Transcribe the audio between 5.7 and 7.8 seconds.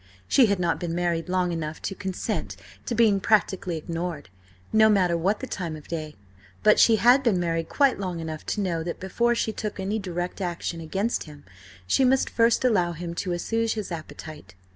of day, but she had been married